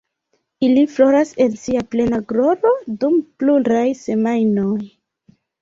Ili 0.67 0.85
floras 0.93 1.33
en 1.45 1.53
sia 1.65 1.83
plena 1.95 2.21
gloro 2.33 2.73
dum 3.05 3.21
pluraj 3.43 3.87
semajnoj. 4.03 4.77